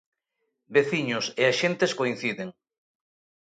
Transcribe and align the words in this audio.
Veciños 0.75 1.25
e 1.41 1.43
axentes 1.51 1.91
coinciden. 1.99 2.49